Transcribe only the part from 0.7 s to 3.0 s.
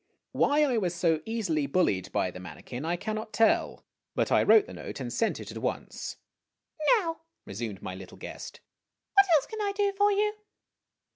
was so easily bullied by the manikin I